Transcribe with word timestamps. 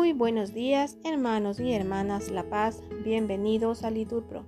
Muy 0.00 0.14
buenos 0.14 0.54
días, 0.54 0.96
hermanos 1.04 1.60
y 1.60 1.74
hermanas 1.74 2.30
La 2.30 2.48
Paz, 2.48 2.82
bienvenidos 3.04 3.84
a 3.84 3.90
Liturpro. 3.90 4.46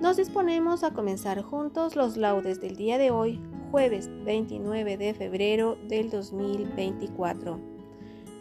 Nos 0.00 0.16
disponemos 0.16 0.82
a 0.82 0.92
comenzar 0.92 1.40
juntos 1.42 1.94
los 1.94 2.16
laudes 2.16 2.60
del 2.60 2.74
día 2.74 2.98
de 2.98 3.12
hoy, 3.12 3.40
jueves 3.70 4.10
29 4.24 4.96
de 4.96 5.14
febrero 5.14 5.78
del 5.86 6.10
2024, 6.10 7.60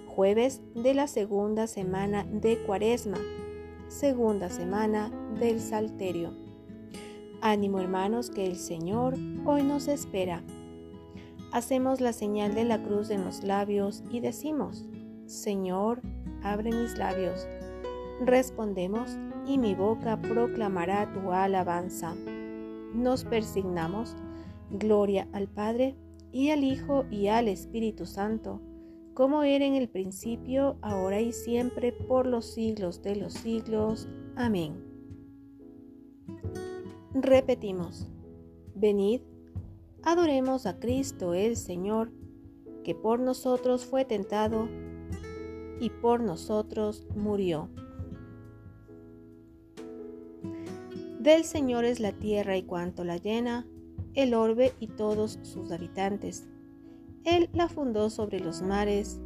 jueves 0.07 0.63
de 0.73 0.95
la 0.95 1.05
segunda 1.05 1.67
semana 1.67 2.23
de 2.23 2.57
Cuaresma, 2.63 3.19
segunda 3.87 4.49
semana 4.49 5.11
del 5.39 5.59
Salterio. 5.59 6.33
Ánimo 7.41 7.79
hermanos 7.79 8.31
que 8.31 8.47
el 8.47 8.55
Señor 8.55 9.13
hoy 9.45 9.61
nos 9.61 9.87
espera. 9.87 10.41
Hacemos 11.51 12.01
la 12.01 12.11
señal 12.11 12.55
de 12.55 12.63
la 12.63 12.81
cruz 12.81 13.11
en 13.11 13.23
los 13.23 13.43
labios 13.43 14.03
y 14.09 14.19
decimos, 14.19 14.87
Señor, 15.31 16.01
abre 16.43 16.71
mis 16.71 16.97
labios. 16.97 17.47
Respondemos, 18.19 19.17
y 19.47 19.57
mi 19.57 19.73
boca 19.73 20.21
proclamará 20.21 21.11
tu 21.13 21.31
alabanza. 21.31 22.13
Nos 22.93 23.23
persignamos, 23.23 24.15
gloria 24.69 25.27
al 25.31 25.47
Padre, 25.47 25.95
y 26.31 26.49
al 26.49 26.63
Hijo, 26.63 27.05
y 27.09 27.27
al 27.27 27.47
Espíritu 27.47 28.05
Santo, 28.05 28.61
como 29.13 29.43
era 29.43 29.65
en 29.65 29.75
el 29.75 29.87
principio, 29.87 30.77
ahora 30.81 31.21
y 31.21 31.31
siempre, 31.31 31.93
por 31.93 32.27
los 32.27 32.45
siglos 32.53 33.01
de 33.01 33.15
los 33.15 33.33
siglos. 33.33 34.09
Amén. 34.35 34.83
Repetimos, 37.13 38.07
venid, 38.75 39.21
adoremos 40.03 40.65
a 40.65 40.79
Cristo 40.79 41.33
el 41.33 41.55
Señor, 41.55 42.11
que 42.83 42.95
por 42.95 43.19
nosotros 43.19 43.85
fue 43.85 44.05
tentado 44.05 44.67
y 45.81 45.89
por 45.89 46.21
nosotros 46.21 47.07
murió. 47.15 47.67
Del 51.19 51.43
Señor 51.43 51.85
es 51.85 51.99
la 51.99 52.11
tierra 52.11 52.55
y 52.55 52.63
cuanto 52.63 53.03
la 53.03 53.17
llena, 53.17 53.65
el 54.13 54.35
orbe 54.35 54.73
y 54.79 54.87
todos 54.87 55.39
sus 55.41 55.71
habitantes. 55.71 56.47
Él 57.23 57.49
la 57.53 57.67
fundó 57.67 58.11
sobre 58.11 58.39
los 58.39 58.61
mares, 58.61 59.19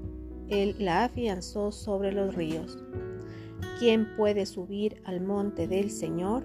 Él 0.48 0.76
la 0.80 1.04
afianzó 1.04 1.74
sobre 1.74 2.14
los 2.14 2.34
ríos. 2.34 2.78
¿Quién 3.78 4.16
puede 4.16 4.46
subir 4.46 5.02
al 5.04 5.20
monte 5.20 5.68
del 5.68 5.92
Señor? 5.92 6.44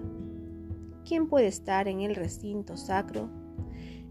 ¿Quién 1.07 1.29
puede 1.29 1.47
estar 1.47 1.87
en 1.87 2.01
el 2.01 2.15
recinto 2.15 2.75
sacro? 2.75 3.29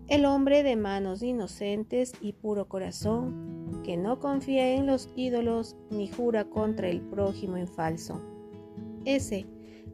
El 0.08 0.24
hombre 0.24 0.62
de 0.62 0.76
manos 0.76 1.22
inocentes 1.22 2.14
y 2.22 2.32
puro 2.32 2.68
corazón, 2.68 3.59
que 3.82 3.96
no 3.96 4.20
confía 4.20 4.74
en 4.74 4.86
los 4.86 5.10
ídolos 5.16 5.76
ni 5.90 6.08
jura 6.08 6.44
contra 6.44 6.88
el 6.88 7.00
prójimo 7.00 7.56
en 7.56 7.68
falso. 7.68 8.20
Ese 9.04 9.46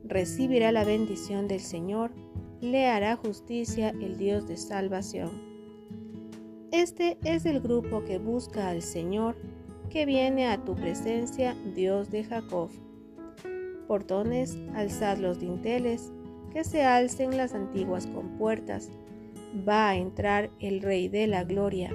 recibirá 0.05 0.73
la 0.73 0.85
bendición 0.85 1.49
del 1.49 1.61
Señor, 1.61 2.13
le 2.61 2.87
hará 2.87 3.17
justicia 3.17 3.91
el 3.91 4.17
Dios 4.17 4.47
de 4.49 4.57
salvación. 4.57 5.31
Este 6.73 7.19
es 7.25 7.47
el 7.47 7.61
grupo 7.61 8.05
que 8.05 8.19
busca 8.19 8.69
al 8.69 8.83
Señor, 8.83 9.37
que 9.91 10.05
viene 10.05 10.47
a 10.49 10.65
tu 10.65 10.75
presencia, 10.75 11.57
Dios 11.75 12.11
de 12.11 12.25
Jacob. 12.25 12.71
Portones, 13.87 14.59
alzad 14.75 15.19
los 15.19 15.39
dinteles, 15.39 16.13
que 16.53 16.65
se 16.65 16.83
alcen 16.85 17.37
las 17.37 17.55
antiguas 17.55 18.07
compuertas. 18.07 18.91
Va 19.67 19.91
a 19.91 19.97
entrar 19.97 20.51
el 20.59 20.83
Rey 20.83 21.09
de 21.09 21.27
la 21.27 21.45
Gloria. 21.45 21.95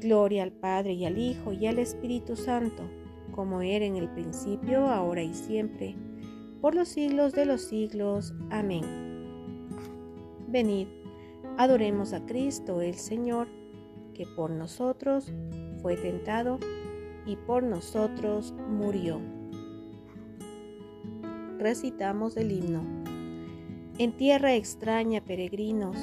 Gloria 0.00 0.42
al 0.44 0.52
Padre 0.52 0.92
y 0.92 1.04
al 1.04 1.18
Hijo 1.18 1.52
y 1.52 1.66
al 1.66 1.78
Espíritu 1.78 2.36
Santo, 2.36 2.82
como 3.32 3.60
era 3.62 3.84
en 3.84 3.96
el 3.96 4.08
principio, 4.08 4.86
ahora 4.86 5.22
y 5.22 5.34
siempre, 5.34 5.96
por 6.60 6.74
los 6.74 6.88
siglos 6.88 7.32
de 7.32 7.46
los 7.46 7.62
siglos. 7.62 8.34
Amén. 8.50 8.84
Venid, 10.48 10.88
adoremos 11.56 12.12
a 12.12 12.24
Cristo 12.26 12.80
el 12.80 12.94
Señor, 12.94 13.48
que 14.14 14.26
por 14.26 14.50
nosotros 14.50 15.32
fue 15.82 15.96
tentado 15.96 16.58
y 17.26 17.36
por 17.36 17.62
nosotros 17.62 18.54
murió. 18.68 19.20
Recitamos 21.58 22.36
el 22.36 22.52
himno. 22.52 22.82
En 23.98 24.12
tierra 24.12 24.54
extraña, 24.54 25.20
peregrinos, 25.20 25.96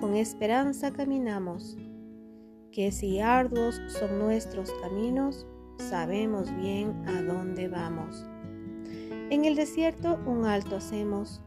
con 0.00 0.16
esperanza 0.16 0.92
caminamos 0.92 1.76
que 2.76 2.92
si 2.92 3.20
arduos 3.20 3.80
son 3.88 4.18
nuestros 4.18 4.70
caminos, 4.82 5.46
sabemos 5.78 6.54
bien 6.58 6.92
a 7.08 7.22
dónde 7.22 7.68
vamos. 7.68 8.26
En 9.30 9.46
el 9.46 9.56
desierto 9.56 10.20
un 10.26 10.44
alto 10.44 10.76
hacemos, 10.76 11.40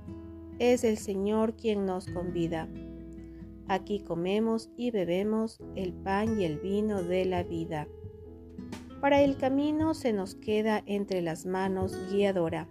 es 0.58 0.84
el 0.84 0.98
Señor 0.98 1.54
quien 1.56 1.86
nos 1.86 2.08
convida. 2.08 2.68
Aquí 3.68 4.00
comemos 4.00 4.72
y 4.76 4.90
bebemos 4.90 5.60
el 5.76 5.94
pan 5.94 6.42
y 6.42 6.46
el 6.46 6.58
vino 6.58 7.04
de 7.04 7.26
la 7.26 7.44
vida. 7.44 7.88
Para 9.00 9.22
el 9.22 9.38
camino 9.38 9.94
se 9.94 10.14
nos 10.14 10.34
queda 10.34 10.82
entre 10.88 11.22
las 11.22 11.46
manos 11.46 11.96
guiadora, 12.12 12.68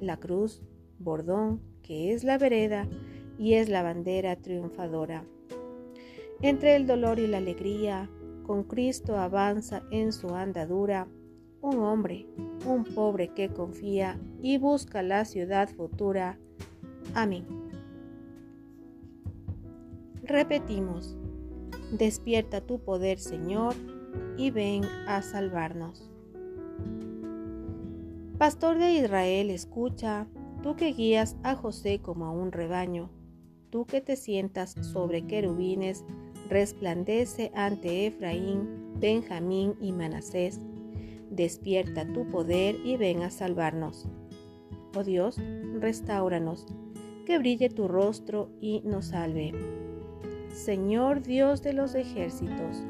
la 0.00 0.16
cruz, 0.16 0.60
bordón, 0.98 1.62
que 1.84 2.12
es 2.12 2.24
la 2.24 2.36
vereda 2.36 2.88
y 3.38 3.54
es 3.54 3.68
la 3.68 3.84
bandera 3.84 4.34
triunfadora. 4.34 5.24
Entre 6.42 6.76
el 6.76 6.86
dolor 6.86 7.18
y 7.18 7.26
la 7.26 7.38
alegría, 7.38 8.10
con 8.44 8.64
Cristo 8.64 9.18
avanza 9.18 9.82
en 9.90 10.12
su 10.12 10.34
andadura 10.34 11.08
un 11.62 11.78
hombre, 11.78 12.26
un 12.66 12.84
pobre 12.84 13.28
que 13.28 13.48
confía 13.48 14.20
y 14.42 14.58
busca 14.58 15.02
la 15.02 15.24
ciudad 15.24 15.68
futura. 15.68 16.38
Amén. 17.14 17.46
Repetimos, 20.22 21.16
despierta 21.90 22.60
tu 22.60 22.80
poder 22.80 23.18
Señor 23.18 23.74
y 24.36 24.50
ven 24.50 24.84
a 25.06 25.22
salvarnos. 25.22 26.10
Pastor 28.38 28.78
de 28.78 28.92
Israel, 28.92 29.50
escucha, 29.50 30.26
tú 30.62 30.76
que 30.76 30.92
guías 30.92 31.36
a 31.42 31.54
José 31.54 32.00
como 32.00 32.26
a 32.26 32.30
un 32.30 32.52
rebaño, 32.52 33.10
tú 33.70 33.86
que 33.86 34.00
te 34.00 34.16
sientas 34.16 34.72
sobre 34.72 35.26
querubines, 35.26 36.04
resplandece 36.48 37.50
ante 37.54 38.06
Efraín, 38.06 38.94
Benjamín 38.98 39.74
y 39.80 39.92
Manasés. 39.92 40.60
Despierta 41.30 42.06
tu 42.12 42.28
poder 42.30 42.76
y 42.84 42.96
ven 42.96 43.22
a 43.22 43.30
salvarnos. 43.30 44.08
Oh 44.96 45.04
Dios, 45.04 45.38
restauranos, 45.80 46.66
que 47.26 47.38
brille 47.38 47.68
tu 47.68 47.88
rostro 47.88 48.50
y 48.60 48.80
nos 48.84 49.06
salve. 49.06 49.52
Señor 50.50 51.22
Dios 51.22 51.62
de 51.62 51.74
los 51.74 51.94
ejércitos, 51.94 52.82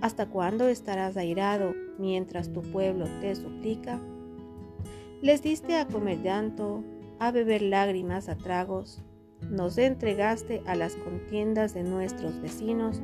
¿hasta 0.00 0.28
cuándo 0.28 0.68
estarás 0.68 1.16
airado 1.16 1.74
mientras 1.98 2.52
tu 2.52 2.60
pueblo 2.60 3.06
te 3.20 3.34
suplica? 3.34 3.98
Les 5.22 5.42
diste 5.42 5.76
a 5.76 5.86
comer 5.86 6.20
llanto, 6.22 6.84
a 7.18 7.30
beber 7.30 7.62
lágrimas 7.62 8.28
a 8.28 8.36
tragos, 8.36 9.02
nos 9.48 9.78
entregaste 9.78 10.62
a 10.66 10.74
las 10.74 10.96
contiendas 10.96 11.74
de 11.74 11.82
nuestros 11.82 12.40
vecinos, 12.40 13.00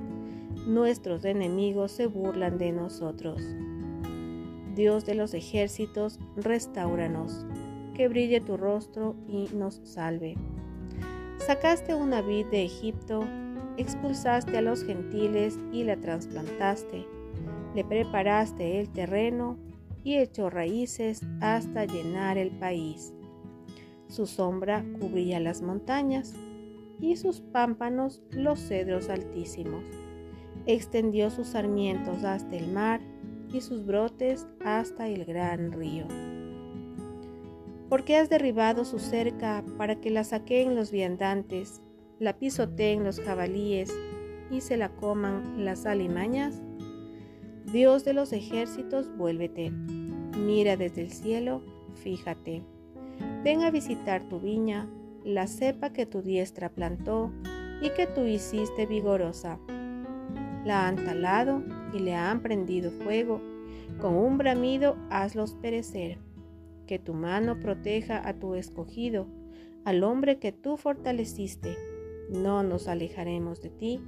nuestros 0.66 1.24
enemigos 1.24 1.92
se 1.92 2.06
burlan 2.06 2.58
de 2.58 2.72
nosotros. 2.72 3.40
Dios 4.74 5.06
de 5.06 5.14
los 5.14 5.32
ejércitos, 5.34 6.18
restauranos, 6.36 7.46
que 7.94 8.08
brille 8.08 8.40
tu 8.40 8.56
rostro 8.56 9.16
y 9.26 9.48
nos 9.54 9.80
salve. 9.84 10.36
Sacaste 11.38 11.94
una 11.94 12.20
vid 12.20 12.46
de 12.46 12.64
Egipto, 12.64 13.24
expulsaste 13.76 14.58
a 14.58 14.62
los 14.62 14.84
gentiles 14.84 15.58
y 15.72 15.84
la 15.84 15.96
trasplantaste, 15.96 17.06
le 17.74 17.84
preparaste 17.84 18.80
el 18.80 18.90
terreno 18.90 19.56
y 20.04 20.16
echó 20.18 20.50
raíces 20.50 21.22
hasta 21.40 21.84
llenar 21.84 22.38
el 22.38 22.50
país. 22.50 23.15
Su 24.08 24.26
sombra 24.26 24.84
cubría 25.00 25.40
las 25.40 25.62
montañas 25.62 26.34
y 27.00 27.16
sus 27.16 27.40
pámpanos 27.40 28.22
los 28.30 28.60
cedros 28.60 29.08
altísimos. 29.08 29.84
Extendió 30.66 31.30
sus 31.30 31.48
sarmientos 31.48 32.24
hasta 32.24 32.56
el 32.56 32.72
mar 32.72 33.00
y 33.52 33.60
sus 33.60 33.84
brotes 33.84 34.46
hasta 34.64 35.08
el 35.08 35.24
gran 35.24 35.72
río. 35.72 36.06
Porque 37.88 38.16
has 38.16 38.28
derribado 38.28 38.84
su 38.84 38.98
cerca 38.98 39.64
para 39.76 40.00
que 40.00 40.10
la 40.10 40.24
saqueen 40.24 40.74
los 40.74 40.90
viandantes, 40.90 41.82
la 42.18 42.38
pisoteen 42.38 43.04
los 43.04 43.20
jabalíes 43.20 43.92
y 44.50 44.60
se 44.60 44.76
la 44.76 44.88
coman 44.88 45.64
las 45.64 45.86
alimañas? 45.86 46.62
Dios 47.72 48.04
de 48.04 48.12
los 48.12 48.32
ejércitos, 48.32 49.14
vuélvete. 49.16 49.70
Mira 49.70 50.76
desde 50.76 51.02
el 51.02 51.10
cielo, 51.10 51.62
fíjate. 51.94 52.62
Ven 53.44 53.62
a 53.62 53.70
visitar 53.70 54.28
tu 54.28 54.40
viña, 54.40 54.88
la 55.24 55.46
cepa 55.46 55.92
que 55.92 56.06
tu 56.06 56.22
diestra 56.22 56.68
plantó 56.68 57.32
y 57.80 57.90
que 57.90 58.06
tú 58.06 58.24
hiciste 58.24 58.86
vigorosa. 58.86 59.58
La 60.64 60.88
han 60.88 60.96
talado 60.96 61.62
y 61.92 62.00
le 62.00 62.14
han 62.14 62.42
prendido 62.42 62.90
fuego. 62.90 63.40
Con 64.00 64.14
un 64.14 64.36
bramido 64.36 64.96
hazlos 65.10 65.54
perecer. 65.54 66.18
Que 66.86 66.98
tu 66.98 67.14
mano 67.14 67.60
proteja 67.60 68.26
a 68.26 68.34
tu 68.34 68.54
escogido, 68.54 69.26
al 69.84 70.02
hombre 70.02 70.38
que 70.38 70.52
tú 70.52 70.76
fortaleciste. 70.76 71.76
No 72.30 72.62
nos 72.62 72.88
alejaremos 72.88 73.62
de 73.62 73.70
ti. 73.70 74.00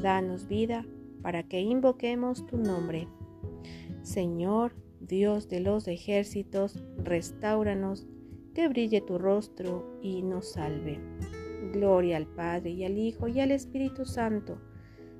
Danos 0.00 0.48
vida 0.48 0.84
para 1.22 1.44
que 1.44 1.60
invoquemos 1.60 2.46
tu 2.46 2.56
nombre. 2.56 3.06
Señor, 4.02 4.74
Dios 5.00 5.48
de 5.48 5.60
los 5.60 5.86
ejércitos, 5.86 6.82
restauranos, 6.98 8.06
que 8.54 8.68
brille 8.68 9.00
tu 9.00 9.18
rostro 9.18 9.98
y 10.02 10.22
nos 10.22 10.52
salve. 10.52 10.98
Gloria 11.72 12.16
al 12.16 12.26
Padre 12.26 12.70
y 12.70 12.84
al 12.84 12.98
Hijo 12.98 13.28
y 13.28 13.40
al 13.40 13.50
Espíritu 13.50 14.04
Santo, 14.04 14.58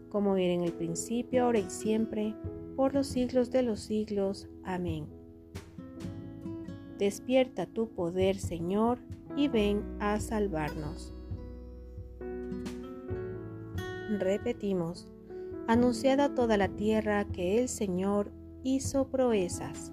como 0.08 0.36
era 0.36 0.52
en 0.52 0.62
el 0.62 0.72
principio, 0.72 1.44
ahora 1.44 1.58
y 1.58 1.70
siempre, 1.70 2.34
por 2.76 2.94
los 2.94 3.06
siglos 3.06 3.50
de 3.50 3.62
los 3.62 3.80
siglos. 3.80 4.48
Amén. 4.64 5.06
Despierta 6.98 7.66
tu 7.66 7.88
poder, 7.88 8.36
Señor, 8.36 8.98
y 9.36 9.48
ven 9.48 9.82
a 9.98 10.20
salvarnos. 10.20 11.14
Repetimos, 14.18 15.10
anunciad 15.66 16.20
a 16.20 16.34
toda 16.34 16.56
la 16.58 16.68
tierra 16.68 17.24
que 17.24 17.58
el 17.58 17.68
Señor 17.68 18.30
hizo 18.62 19.08
proezas. 19.08 19.92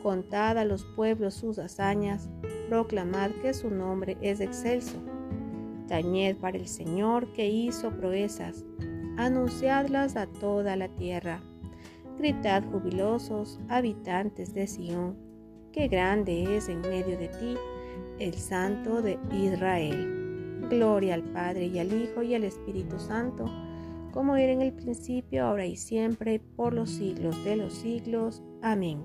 contad 0.00 0.58
a 0.58 0.64
los 0.64 0.84
pueblos 0.84 1.34
sus 1.34 1.58
hazañas, 1.58 2.28
proclamad 2.68 3.30
que 3.42 3.54
su 3.54 3.70
nombre 3.70 4.16
es 4.20 4.40
excelso. 4.40 4.98
Tañed 5.88 6.36
para 6.36 6.56
el 6.56 6.66
Señor 6.66 7.32
que 7.32 7.48
hizo 7.48 7.90
proezas, 7.90 8.64
anunciadlas 9.16 10.16
a 10.16 10.26
toda 10.26 10.76
la 10.76 10.88
tierra. 10.88 11.40
Gritad 12.18 12.62
jubilosos, 12.70 13.58
habitantes 13.68 14.54
de 14.54 14.66
Sión, 14.66 15.16
que 15.72 15.88
grande 15.88 16.56
es 16.56 16.68
en 16.68 16.80
medio 16.82 17.18
de 17.18 17.28
ti 17.28 17.56
el 18.18 18.34
Santo 18.34 19.02
de 19.02 19.18
Israel. 19.32 20.66
Gloria 20.68 21.14
al 21.14 21.22
Padre 21.22 21.66
y 21.66 21.78
al 21.78 21.92
Hijo 21.92 22.22
y 22.22 22.34
al 22.34 22.44
Espíritu 22.44 22.98
Santo 22.98 23.46
como 24.12 24.36
era 24.36 24.52
en 24.52 24.62
el 24.62 24.72
principio, 24.72 25.44
ahora 25.44 25.66
y 25.66 25.76
siempre, 25.76 26.40
por 26.40 26.74
los 26.74 26.90
siglos 26.90 27.44
de 27.44 27.56
los 27.56 27.74
siglos. 27.74 28.42
Amén. 28.62 29.04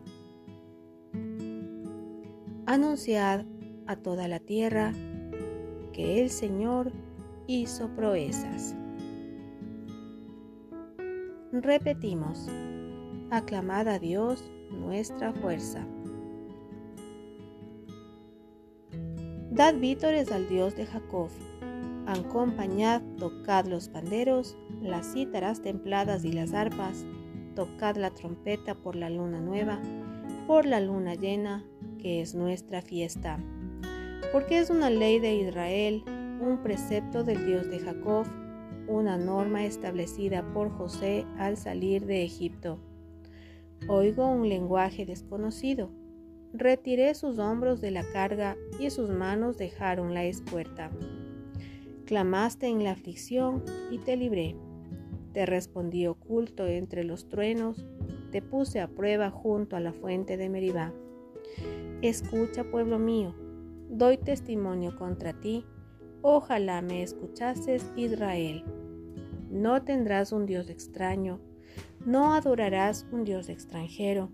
Anunciad 2.68 3.46
a 3.88 3.96
toda 3.96 4.28
la 4.28 4.40
tierra 4.40 4.92
que 5.94 6.22
el 6.22 6.30
Señor 6.30 6.92
hizo 7.48 7.90
proezas. 7.96 8.76
Repetimos, 11.52 12.48
aclamad 13.30 13.88
a 13.88 14.00
Dios 14.00 14.44
nuestra 14.72 15.32
fuerza. 15.34 15.86
Dad 19.52 19.76
vítores 19.76 20.32
al 20.32 20.50
Dios 20.50 20.76
de 20.76 20.86
Jacob 20.86 21.30
acompañad, 22.08 23.02
tocad 23.18 23.66
los 23.66 23.90
panderos, 23.90 24.58
las 24.82 25.14
cítaras 25.14 25.62
templadas 25.62 26.24
y 26.24 26.32
las 26.32 26.54
arpas, 26.54 27.06
tocad 27.56 27.96
la 27.98 28.12
trompeta 28.12 28.76
por 28.76 28.96
la 28.96 29.10
luna 29.10 29.40
nueva, 29.40 29.80
por 30.48 30.66
la 30.66 30.80
luna 30.80 31.16
llena, 31.16 31.66
que 32.06 32.22
es 32.22 32.36
nuestra 32.36 32.84
fiesta. 32.84 33.40
Porque 34.32 34.60
es 34.60 34.70
una 34.70 34.92
ley 34.92 35.18
de 35.18 35.38
Israel, 35.38 36.04
un 36.40 36.60
precepto 36.62 37.24
del 37.24 37.48
Dios 37.48 37.68
de 37.68 37.80
Jacob, 37.80 38.28
una 38.88 39.18
norma 39.18 39.66
establecida 39.66 40.44
por 40.54 40.70
José 40.70 41.26
al 41.40 41.58
salir 41.58 42.06
de 42.06 42.24
Egipto. 42.24 42.78
Oigo 43.88 44.28
un 44.28 44.48
lenguaje 44.48 45.08
desconocido. 45.08 45.90
Retiré 46.54 47.16
sus 47.16 47.40
hombros 47.40 47.82
de 47.82 47.90
la 47.90 48.04
carga 48.14 48.56
y 48.80 48.92
sus 48.92 49.10
manos 49.10 49.58
dejaron 49.58 50.14
la 50.14 50.26
espuerta. 50.26 50.92
Clamaste 52.06 52.68
en 52.68 52.84
la 52.84 52.92
aflicción 52.92 53.64
y 53.90 53.98
te 53.98 54.16
libré. 54.16 54.56
Te 55.34 55.48
respondí 55.48 56.06
oculto 56.06 56.68
entre 56.68 57.04
los 57.04 57.30
truenos, 57.30 57.84
te 58.32 58.44
puse 58.44 58.80
a 58.80 58.88
prueba 58.88 59.32
junto 59.32 59.76
a 59.76 59.80
la 59.80 59.92
fuente 59.92 60.38
de 60.38 60.50
Meribá. 60.50 60.94
Escucha, 62.02 62.64
pueblo 62.66 63.00
mío, 63.00 63.34
doy 63.90 64.18
testimonio 64.18 64.96
contra 64.98 65.34
ti, 65.34 65.66
ojalá 66.22 66.82
me 66.82 67.02
escuchases, 67.02 67.92
Israel. 67.96 68.64
No 69.50 69.84
tendrás 69.84 70.32
un 70.32 70.46
Dios 70.46 70.70
extraño, 70.70 71.40
no 72.06 72.34
adorarás 72.34 73.08
un 73.12 73.24
Dios 73.24 73.48
extranjero. 73.48 74.30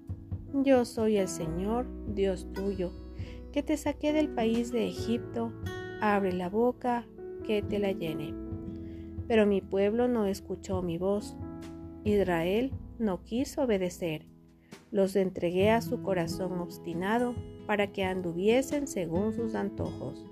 Yo 0.53 0.86
soy 0.86 1.18
el 1.18 1.27
Señor, 1.27 1.88
Dios 2.08 2.48
tuyo, 2.51 2.91
que 3.51 3.62
te 3.62 3.77
saqué 3.77 4.12
del 4.12 4.30
país 4.30 4.72
de 4.72 4.88
Egipto. 4.88 5.53
Abre 6.01 6.34
la 6.34 6.50
boca 6.50 7.06
que 7.46 7.62
te 7.62 7.80
la 7.80 7.91
llene. 7.91 8.34
Pero 9.27 9.46
mi 9.46 9.62
pueblo 9.62 10.08
no 10.08 10.25
escuchó 10.25 10.82
mi 10.82 10.98
voz. 10.98 11.38
Israel 12.03 12.74
no 12.98 13.24
quiso 13.24 13.63
obedecer. 13.63 14.30
Los 14.91 15.15
entregué 15.15 15.71
a 15.71 15.81
su 15.81 16.01
corazón 16.03 16.60
obstinado 16.60 17.33
para 17.65 17.88
que 17.88 18.03
anduviesen 18.03 18.88
según 18.88 19.33
sus 19.33 19.55
antojos. 19.55 20.25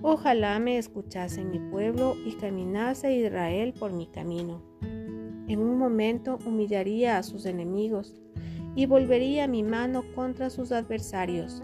Ojalá 0.00 0.58
me 0.58 0.78
escuchase 0.78 1.44
mi 1.44 1.58
pueblo 1.58 2.16
y 2.26 2.32
caminase 2.32 3.14
Israel 3.14 3.74
por 3.78 3.92
mi 3.92 4.06
camino. 4.06 4.62
En 5.48 5.60
un 5.60 5.76
momento 5.78 6.38
humillaría 6.46 7.18
a 7.18 7.22
sus 7.22 7.44
enemigos 7.46 8.16
y 8.74 8.86
volvería 8.86 9.46
mi 9.46 9.62
mano 9.62 10.02
contra 10.14 10.48
sus 10.48 10.72
adversarios. 10.72 11.62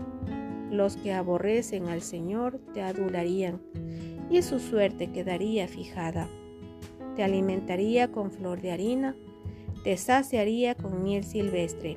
Los 0.71 0.97
que 0.97 1.15
aborrecen 1.15 1.89
al 1.89 2.03
Señor 2.03 2.61
te 2.75 2.83
adularían 2.83 3.63
y 4.31 4.43
su 4.43 4.61
suerte 4.61 5.11
quedaría 5.11 5.67
fijada. 5.67 6.29
Te 7.17 7.25
alimentaría 7.25 8.13
con 8.13 8.31
flor 8.31 8.61
de 8.61 8.73
harina, 8.73 9.17
te 9.85 9.97
saciaría 9.97 10.75
con 10.75 11.03
miel 11.03 11.25
silvestre. 11.25 11.97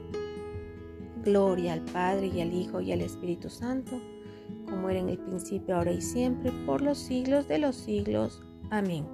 Gloria 1.23 1.73
al 1.73 1.81
Padre 1.81 2.27
y 2.27 2.41
al 2.41 2.53
Hijo 2.53 2.81
y 2.81 2.91
al 2.91 3.01
Espíritu 3.01 3.49
Santo, 3.49 3.99
como 4.65 4.89
era 4.89 4.99
en 4.99 5.09
el 5.09 5.17
principio, 5.17 5.75
ahora 5.75 5.91
y 5.91 6.01
siempre, 6.01 6.51
por 6.65 6.81
los 6.81 6.97
siglos 6.97 7.47
de 7.47 7.59
los 7.59 7.75
siglos. 7.75 8.41
Amén. 8.69 9.05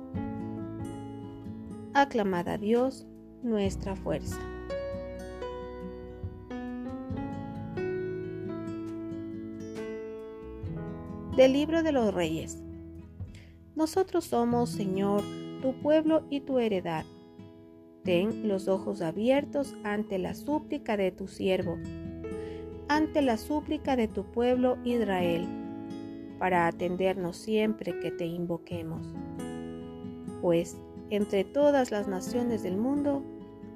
Aclamad 1.93 2.47
a 2.47 2.57
Dios, 2.57 3.07
nuestra 3.43 3.95
fuerza. 3.95 4.37
Del 11.35 11.53
libro 11.53 11.83
de 11.83 11.91
los 11.91 12.13
Reyes. 12.13 12.63
Nosotros 13.75 14.25
somos, 14.25 14.71
Señor, 14.71 15.21
tu 15.61 15.73
pueblo 15.81 16.25
y 16.29 16.41
tu 16.41 16.57
heredad. 16.57 17.05
Ten 18.07 18.47
los 18.47 18.69
ojos 18.69 19.01
abiertos 19.01 19.75
ante 19.83 20.17
la 20.17 20.33
súplica 20.33 20.95
de 20.95 21.11
tu 21.11 21.27
siervo, 21.27 21.77
ante 22.87 23.21
la 23.21 23.35
súplica 23.35 23.97
de 23.97 24.07
tu 24.07 24.23
pueblo 24.23 24.77
Israel, 24.85 25.45
para 26.39 26.67
atendernos 26.67 27.35
siempre 27.35 27.99
que 27.99 28.11
te 28.11 28.25
invoquemos. 28.25 29.13
Pues 30.41 30.77
entre 31.09 31.43
todas 31.43 31.91
las 31.91 32.07
naciones 32.07 32.63
del 32.63 32.77
mundo, 32.77 33.23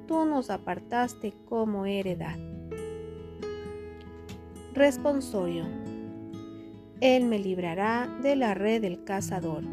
tú 0.07 0.23
nos 0.23 0.49
apartaste 0.49 1.33
como 1.43 1.85
heredad. 1.85 2.37
Responsorio. 4.73 5.65
Él 7.01 7.25
me 7.25 7.37
librará 7.37 8.07
de 8.23 8.37
la 8.37 8.53
red 8.53 8.81
del 8.81 9.03
cazador. 9.03 9.65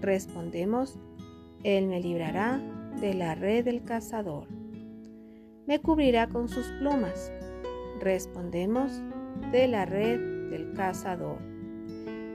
Respondemos, 0.00 0.98
Él 1.64 1.86
me 1.86 2.00
librará 2.00 2.62
de 3.00 3.14
la 3.14 3.34
red 3.34 3.64
del 3.64 3.82
cazador. 3.82 4.46
Me 5.66 5.80
cubrirá 5.80 6.28
con 6.28 6.48
sus 6.48 6.66
plumas. 6.78 7.32
Respondemos, 8.00 9.02
de 9.50 9.68
la 9.68 9.84
red 9.84 10.50
del 10.50 10.72
cazador. 10.74 11.38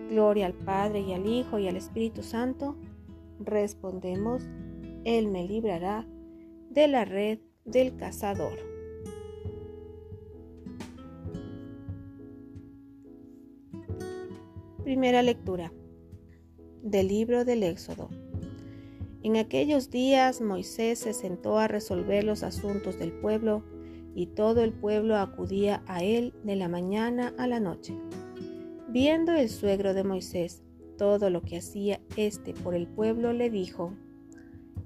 Gloria 0.10 0.48
al 0.48 0.54
Padre 0.54 1.02
y 1.02 1.14
al 1.14 1.28
Hijo 1.28 1.60
y 1.60 1.68
al 1.68 1.76
Espíritu 1.76 2.24
Santo. 2.24 2.76
Respondemos, 3.40 4.44
Él 5.06 5.28
me 5.28 5.48
librará 5.48 6.08
de 6.70 6.88
la 6.88 7.06
red 7.06 7.40
del 7.66 7.96
cazador. 7.96 8.58
Primera 14.84 15.22
lectura 15.22 15.72
del 16.82 17.08
libro 17.08 17.46
del 17.46 17.64
Éxodo. 17.64 18.10
En 19.22 19.36
aquellos 19.36 19.90
días 19.90 20.40
Moisés 20.42 21.00
se 21.00 21.14
sentó 21.14 21.60
a 21.60 21.68
resolver 21.68 22.24
los 22.24 22.44
asuntos 22.44 22.98
del 22.98 23.12
pueblo 23.12 23.64
y 24.16 24.28
todo 24.28 24.62
el 24.64 24.72
pueblo 24.72 25.18
acudía 25.18 25.84
a 25.88 26.04
él 26.04 26.34
de 26.44 26.56
la 26.56 26.70
mañana 26.70 27.34
a 27.38 27.46
la 27.48 27.60
noche. 27.60 27.98
Viendo 28.88 29.34
el 29.34 29.50
suegro 29.50 29.94
de 29.94 30.06
Moisés 30.06 30.64
todo 30.98 31.30
lo 31.30 31.42
que 31.42 31.58
hacía 31.58 32.00
éste 32.16 32.54
por 32.54 32.76
el 32.76 32.88
pueblo, 32.88 33.34
le 33.34 33.50
dijo, 33.50 33.94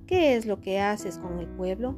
¿Qué 0.08 0.36
es 0.36 0.46
lo 0.46 0.60
que 0.60 0.80
haces 0.80 1.18
con 1.18 1.40
el 1.40 1.48
pueblo? 1.48 1.98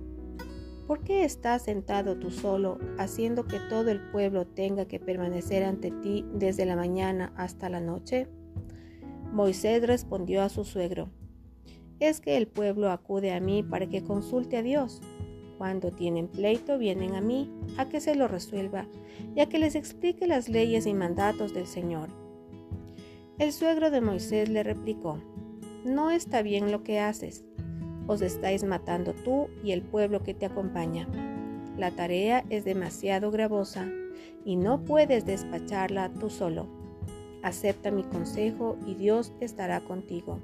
¿Por 0.88 1.04
qué 1.04 1.24
estás 1.24 1.64
sentado 1.64 2.18
tú 2.18 2.30
solo, 2.30 2.78
haciendo 2.98 3.46
que 3.46 3.60
todo 3.70 3.90
el 3.90 4.02
pueblo 4.12 4.46
tenga 4.46 4.86
que 4.86 5.00
permanecer 5.00 5.64
ante 5.64 5.90
ti 5.90 6.26
desde 6.34 6.66
la 6.66 6.76
mañana 6.76 7.34
hasta 7.36 7.70
la 7.70 7.82
noche? 7.82 8.28
Moisés 9.32 9.86
respondió 9.88 10.44
a 10.44 10.50
su 10.50 10.64
suegro, 10.64 11.10
es 12.00 12.20
que 12.20 12.38
el 12.38 12.48
pueblo 12.48 12.92
acude 12.92 13.34
a 13.34 13.40
mí 13.40 13.64
para 13.64 13.88
que 13.88 14.04
consulte 14.04 14.58
a 14.58 14.64
Dios. 14.64 15.02
Cuando 15.58 15.92
tienen 15.92 16.28
pleito 16.28 16.78
vienen 16.78 17.16
a 17.16 17.22
mí 17.22 17.50
a 17.78 17.88
que 17.88 18.02
se 18.02 18.16
lo 18.16 18.28
resuelva 18.28 18.88
y 19.36 19.40
a 19.40 19.48
que 19.48 19.60
les 19.60 19.76
explique 19.76 20.28
las 20.28 20.50
leyes 20.50 20.86
y 20.86 20.94
mandatos 20.94 21.54
del 21.54 21.68
Señor. 21.68 22.10
El 23.40 23.54
suegro 23.54 23.92
de 23.92 24.02
Moisés 24.02 24.50
le 24.50 24.64
replicó, 24.64 25.20
no 25.86 26.12
está 26.12 26.42
bien 26.42 26.72
lo 26.72 26.84
que 26.84 27.00
haces 27.00 27.46
os 28.08 28.22
estáis 28.22 28.64
matando 28.64 29.14
tú 29.14 29.50
y 29.64 29.72
el 29.72 29.82
pueblo 29.82 30.24
que 30.24 30.34
te 30.34 30.46
acompaña. 30.46 31.08
La 31.78 31.92
tarea 31.92 32.46
es 32.50 32.64
demasiado 32.64 33.32
gravosa 33.32 33.88
y 34.44 34.56
no 34.56 34.84
puedes 34.86 35.26
despacharla 35.26 36.12
tú 36.14 36.30
solo. 36.30 36.68
Acepta 37.42 37.92
mi 37.92 38.04
consejo 38.04 38.78
y 38.86 38.96
Dios 38.96 39.34
estará 39.40 39.82
contigo. 39.82 40.40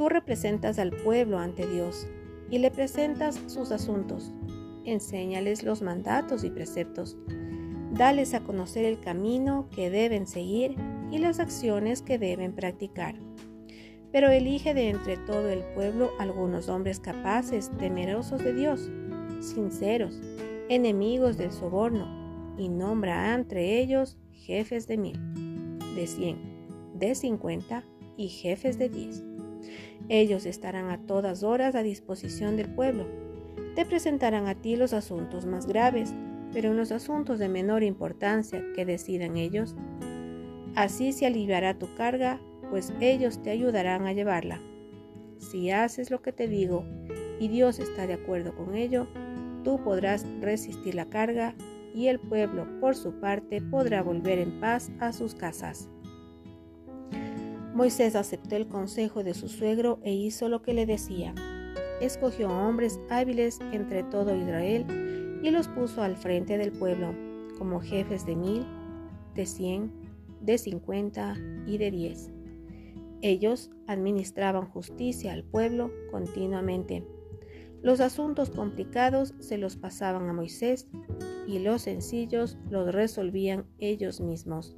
Tú 0.00 0.08
representas 0.08 0.78
al 0.78 0.92
pueblo 0.92 1.38
ante 1.38 1.66
Dios 1.66 2.08
y 2.48 2.56
le 2.56 2.70
presentas 2.70 3.38
sus 3.48 3.70
asuntos. 3.70 4.32
Enséñales 4.86 5.62
los 5.62 5.82
mandatos 5.82 6.42
y 6.42 6.48
preceptos. 6.48 7.18
Dales 7.92 8.32
a 8.32 8.40
conocer 8.40 8.86
el 8.86 8.98
camino 8.98 9.68
que 9.76 9.90
deben 9.90 10.26
seguir 10.26 10.74
y 11.10 11.18
las 11.18 11.38
acciones 11.38 12.00
que 12.00 12.16
deben 12.16 12.54
practicar 12.54 13.16
pero 14.10 14.30
elige 14.30 14.74
de 14.74 14.88
entre 14.88 15.16
todo 15.18 15.50
el 15.50 15.62
pueblo 15.74 16.10
algunos 16.18 16.68
hombres 16.68 16.98
capaces, 16.98 17.70
temerosos 17.78 18.42
de 18.42 18.54
Dios, 18.54 18.90
sinceros, 19.40 20.18
enemigos 20.68 21.36
del 21.36 21.52
soborno, 21.52 22.56
y 22.58 22.68
nombra 22.68 23.34
entre 23.34 23.78
ellos 23.80 24.18
jefes 24.32 24.88
de 24.88 24.96
mil, 24.96 25.78
de 25.94 26.06
cien, 26.06 26.38
de 26.94 27.14
cincuenta 27.14 27.84
y 28.16 28.28
jefes 28.28 28.78
de 28.78 28.88
diez. 28.88 29.29
Ellos 30.10 30.44
estarán 30.44 30.90
a 30.90 30.98
todas 31.06 31.42
horas 31.42 31.74
a 31.74 31.82
disposición 31.82 32.58
del 32.58 32.68
pueblo. 32.68 33.06
Te 33.74 33.86
presentarán 33.86 34.46
a 34.46 34.54
ti 34.54 34.76
los 34.76 34.92
asuntos 34.92 35.46
más 35.46 35.66
graves, 35.66 36.12
pero 36.52 36.72
en 36.72 36.76
los 36.76 36.92
asuntos 36.92 37.38
de 37.38 37.48
menor 37.48 37.82
importancia 37.82 38.62
que 38.74 38.84
decidan 38.84 39.38
ellos, 39.38 39.74
así 40.74 41.14
se 41.14 41.24
aliviará 41.24 41.78
tu 41.78 41.94
carga 41.94 42.38
pues 42.70 42.92
ellos 43.00 43.42
te 43.42 43.50
ayudarán 43.50 44.06
a 44.06 44.12
llevarla. 44.12 44.60
Si 45.38 45.70
haces 45.70 46.10
lo 46.10 46.22
que 46.22 46.32
te 46.32 46.46
digo 46.46 46.84
y 47.38 47.48
Dios 47.48 47.78
está 47.78 48.06
de 48.06 48.14
acuerdo 48.14 48.54
con 48.54 48.74
ello, 48.76 49.08
tú 49.64 49.82
podrás 49.82 50.24
resistir 50.40 50.94
la 50.94 51.06
carga 51.06 51.54
y 51.94 52.06
el 52.06 52.20
pueblo, 52.20 52.66
por 52.80 52.94
su 52.94 53.18
parte, 53.18 53.60
podrá 53.60 54.02
volver 54.02 54.38
en 54.38 54.60
paz 54.60 54.92
a 55.00 55.12
sus 55.12 55.34
casas. 55.34 55.88
Moisés 57.74 58.16
aceptó 58.16 58.56
el 58.56 58.66
consejo 58.66 59.22
de 59.22 59.34
su 59.34 59.48
suegro 59.48 60.00
e 60.02 60.12
hizo 60.12 60.48
lo 60.48 60.62
que 60.62 60.74
le 60.74 60.86
decía. 60.86 61.34
Escogió 62.00 62.48
hombres 62.48 62.98
hábiles 63.10 63.60
entre 63.72 64.02
todo 64.02 64.34
Israel 64.34 65.40
y 65.42 65.50
los 65.50 65.68
puso 65.68 66.02
al 66.02 66.16
frente 66.16 66.58
del 66.58 66.72
pueblo, 66.72 67.14
como 67.58 67.80
jefes 67.80 68.26
de 68.26 68.36
mil, 68.36 68.66
de 69.34 69.46
cien, 69.46 69.92
de 70.40 70.58
cincuenta 70.58 71.36
y 71.66 71.78
de 71.78 71.90
diez. 71.90 72.32
Ellos 73.22 73.70
administraban 73.86 74.66
justicia 74.66 75.32
al 75.32 75.44
pueblo 75.44 75.90
continuamente. 76.10 77.06
Los 77.82 78.00
asuntos 78.00 78.50
complicados 78.50 79.34
se 79.38 79.58
los 79.58 79.76
pasaban 79.76 80.28
a 80.28 80.32
Moisés 80.32 80.88
y 81.46 81.58
los 81.60 81.82
sencillos 81.82 82.58
los 82.68 82.92
resolvían 82.92 83.66
ellos 83.78 84.20
mismos. 84.20 84.76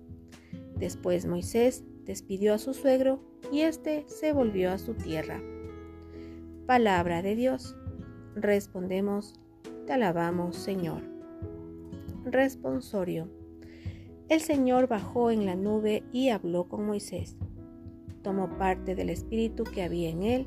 Después 0.77 1.27
Moisés 1.27 1.85
despidió 2.05 2.55
a 2.55 2.59
su 2.59 2.75
suegro 2.75 3.21
y 3.51 3.63
éste 3.63 4.05
se 4.07 4.33
volvió 4.33 4.71
a 4.73 4.79
su 4.79 4.95
tierra. 4.95 5.41
Palabra 6.67 7.23
de 7.23 7.37
Dios. 7.37 7.77
Respondemos, 8.35 9.35
te 9.87 9.93
alabamos 9.93 10.57
Señor. 10.57 11.03
Responsorio. 12.25 13.29
El 14.29 14.41
Señor 14.41 14.89
bajó 14.89 15.31
en 15.31 15.47
la 15.47 15.57
nube 15.57 16.05
y 16.13 16.31
habló 16.31 16.69
con 16.69 16.87
Moisés 16.87 17.37
tomó 18.23 18.49
parte 18.57 18.95
del 18.95 19.11
espíritu 19.11 19.65
que 19.65 19.83
había 19.83 20.09
en 20.09 20.23
él 20.23 20.47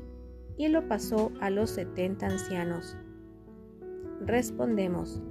y 0.56 0.68
lo 0.68 0.88
pasó 0.88 1.30
a 1.40 1.50
los 1.50 1.70
setenta 1.70 2.26
ancianos. 2.26 2.96
Respondemos, 4.20 5.22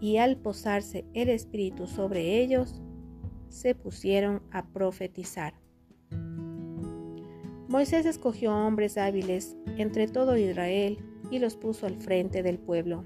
y 0.00 0.18
al 0.18 0.36
posarse 0.36 1.06
el 1.14 1.30
espíritu 1.30 1.86
sobre 1.86 2.42
ellos, 2.42 2.82
se 3.54 3.76
pusieron 3.76 4.42
a 4.50 4.66
profetizar. 4.66 5.54
Moisés 7.68 8.04
escogió 8.04 8.52
hombres 8.52 8.98
hábiles 8.98 9.56
entre 9.78 10.08
todo 10.08 10.36
Israel 10.36 10.98
y 11.30 11.38
los 11.38 11.56
puso 11.56 11.86
al 11.86 11.96
frente 11.96 12.42
del 12.42 12.58
pueblo. 12.58 13.04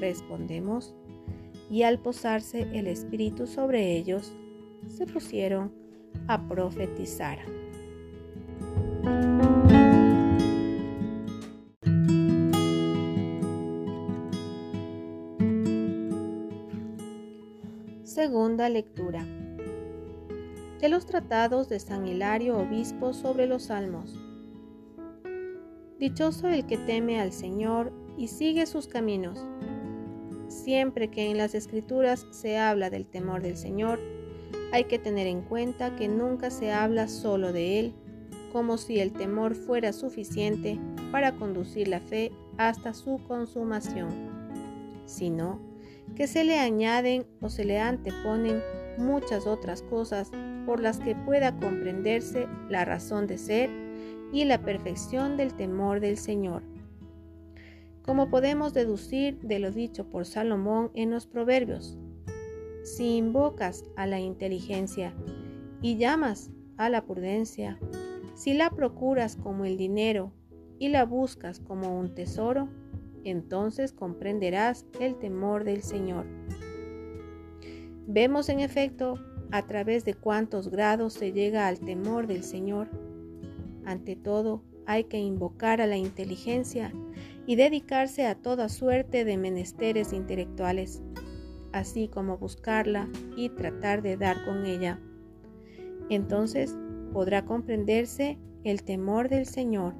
Respondemos, 0.00 0.94
y 1.68 1.82
al 1.82 1.98
posarse 1.98 2.68
el 2.72 2.86
espíritu 2.86 3.46
sobre 3.46 3.96
ellos, 3.96 4.32
se 4.88 5.06
pusieron 5.06 5.72
a 6.28 6.48
profetizar. 6.48 7.38
Segunda 18.32 18.70
lectura 18.70 19.26
de 20.80 20.88
los 20.88 21.04
tratados 21.04 21.68
de 21.68 21.78
San 21.78 22.06
Hilario 22.06 22.56
Obispo 22.56 23.12
sobre 23.12 23.46
los 23.46 23.64
Salmos. 23.64 24.18
Dichoso 25.98 26.48
el 26.48 26.64
que 26.64 26.78
teme 26.78 27.20
al 27.20 27.34
Señor 27.34 27.92
y 28.16 28.28
sigue 28.28 28.64
sus 28.64 28.86
caminos. 28.86 29.46
Siempre 30.48 31.10
que 31.10 31.30
en 31.30 31.36
las 31.36 31.54
Escrituras 31.54 32.26
se 32.30 32.56
habla 32.56 32.88
del 32.88 33.04
temor 33.04 33.42
del 33.42 33.58
Señor, 33.58 34.00
hay 34.72 34.84
que 34.84 34.98
tener 34.98 35.26
en 35.26 35.42
cuenta 35.42 35.94
que 35.96 36.08
nunca 36.08 36.48
se 36.48 36.72
habla 36.72 37.08
solo 37.08 37.52
de 37.52 37.80
él, 37.80 37.92
como 38.50 38.78
si 38.78 38.98
el 38.98 39.12
temor 39.12 39.54
fuera 39.54 39.92
suficiente 39.92 40.80
para 41.10 41.32
conducir 41.32 41.86
la 41.86 42.00
fe 42.00 42.32
hasta 42.56 42.94
su 42.94 43.20
consumación, 43.28 44.08
sino 45.04 45.71
que 46.14 46.26
se 46.26 46.44
le 46.44 46.58
añaden 46.58 47.26
o 47.40 47.48
se 47.48 47.64
le 47.64 47.78
anteponen 47.78 48.60
muchas 48.98 49.46
otras 49.46 49.82
cosas 49.82 50.30
por 50.66 50.80
las 50.80 50.98
que 51.00 51.14
pueda 51.14 51.56
comprenderse 51.58 52.46
la 52.68 52.84
razón 52.84 53.26
de 53.26 53.38
ser 53.38 53.70
y 54.32 54.44
la 54.44 54.62
perfección 54.62 55.36
del 55.36 55.54
temor 55.54 56.00
del 56.00 56.16
Señor. 56.16 56.62
Como 58.02 58.30
podemos 58.30 58.74
deducir 58.74 59.38
de 59.40 59.58
lo 59.58 59.70
dicho 59.70 60.08
por 60.08 60.26
Salomón 60.26 60.90
en 60.94 61.10
los 61.10 61.26
Proverbios, 61.26 61.96
si 62.82 63.16
invocas 63.16 63.84
a 63.96 64.06
la 64.06 64.18
inteligencia 64.18 65.14
y 65.80 65.96
llamas 65.96 66.50
a 66.76 66.88
la 66.88 67.04
prudencia, 67.04 67.78
si 68.34 68.54
la 68.54 68.70
procuras 68.70 69.36
como 69.36 69.64
el 69.64 69.76
dinero 69.76 70.32
y 70.78 70.88
la 70.88 71.04
buscas 71.04 71.60
como 71.60 71.96
un 71.96 72.14
tesoro, 72.14 72.68
entonces 73.24 73.92
comprenderás 73.92 74.86
el 75.00 75.16
temor 75.18 75.64
del 75.64 75.82
Señor. 75.82 76.26
Vemos 78.06 78.48
en 78.48 78.60
efecto 78.60 79.18
a 79.50 79.66
través 79.66 80.04
de 80.04 80.14
cuántos 80.14 80.68
grados 80.68 81.12
se 81.12 81.32
llega 81.32 81.68
al 81.68 81.78
temor 81.78 82.26
del 82.26 82.42
Señor. 82.42 82.88
Ante 83.84 84.16
todo, 84.16 84.62
hay 84.86 85.04
que 85.04 85.18
invocar 85.18 85.80
a 85.80 85.86
la 85.86 85.96
inteligencia 85.96 86.92
y 87.46 87.56
dedicarse 87.56 88.26
a 88.26 88.34
toda 88.34 88.68
suerte 88.68 89.24
de 89.24 89.36
menesteres 89.36 90.12
intelectuales, 90.12 91.02
así 91.72 92.08
como 92.08 92.38
buscarla 92.38 93.08
y 93.36 93.50
tratar 93.50 94.02
de 94.02 94.16
dar 94.16 94.44
con 94.44 94.66
ella. 94.66 94.98
Entonces 96.08 96.76
podrá 97.12 97.44
comprenderse 97.44 98.38
el 98.64 98.82
temor 98.82 99.28
del 99.28 99.46
Señor. 99.46 99.94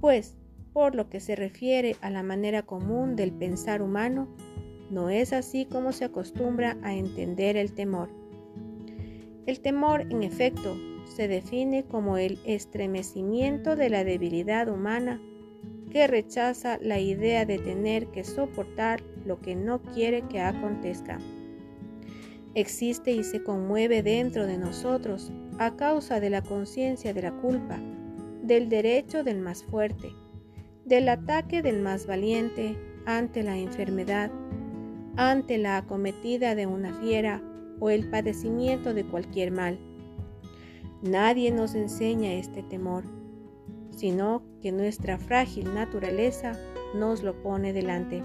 Pues, 0.00 0.36
por 0.72 0.94
lo 0.94 1.08
que 1.08 1.20
se 1.20 1.36
refiere 1.36 1.96
a 2.00 2.10
la 2.10 2.22
manera 2.22 2.62
común 2.62 3.16
del 3.16 3.32
pensar 3.32 3.82
humano, 3.82 4.28
no 4.90 5.10
es 5.10 5.32
así 5.32 5.66
como 5.66 5.92
se 5.92 6.04
acostumbra 6.04 6.76
a 6.82 6.94
entender 6.94 7.56
el 7.56 7.72
temor. 7.72 8.10
El 9.46 9.60
temor, 9.60 10.02
en 10.10 10.22
efecto, 10.22 10.76
se 11.06 11.28
define 11.28 11.84
como 11.84 12.16
el 12.16 12.38
estremecimiento 12.44 13.76
de 13.76 13.90
la 13.90 14.04
debilidad 14.04 14.68
humana 14.68 15.20
que 15.90 16.06
rechaza 16.06 16.78
la 16.80 16.98
idea 16.98 17.44
de 17.44 17.58
tener 17.58 18.06
que 18.08 18.24
soportar 18.24 19.02
lo 19.26 19.40
que 19.40 19.54
no 19.54 19.82
quiere 19.82 20.22
que 20.28 20.40
acontezca. 20.40 21.18
Existe 22.54 23.12
y 23.12 23.24
se 23.24 23.42
conmueve 23.42 24.02
dentro 24.02 24.46
de 24.46 24.58
nosotros 24.58 25.32
a 25.58 25.76
causa 25.76 26.20
de 26.20 26.30
la 26.30 26.42
conciencia 26.42 27.12
de 27.12 27.22
la 27.22 27.32
culpa, 27.32 27.78
del 28.42 28.68
derecho 28.68 29.22
del 29.22 29.40
más 29.40 29.64
fuerte, 29.64 30.10
del 30.84 31.08
ataque 31.08 31.62
del 31.62 31.80
más 31.80 32.06
valiente 32.06 32.76
ante 33.06 33.42
la 33.42 33.56
enfermedad, 33.56 34.30
ante 35.16 35.58
la 35.58 35.78
acometida 35.78 36.54
de 36.54 36.66
una 36.66 36.92
fiera 36.94 37.42
o 37.80 37.90
el 37.90 38.08
padecimiento 38.08 38.94
de 38.94 39.04
cualquier 39.04 39.50
mal. 39.50 39.78
Nadie 41.02 41.50
nos 41.50 41.74
enseña 41.74 42.34
este 42.34 42.62
temor, 42.62 43.04
sino 43.90 44.42
que 44.60 44.72
nuestra 44.72 45.18
frágil 45.18 45.74
naturaleza 45.74 46.52
nos 46.94 47.22
lo 47.22 47.42
pone 47.42 47.72
delante. 47.72 48.22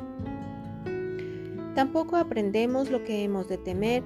Tampoco 1.76 2.16
aprendemos 2.16 2.90
lo 2.90 3.04
que 3.04 3.24
hemos 3.24 3.48
de 3.48 3.58
temer, 3.58 4.04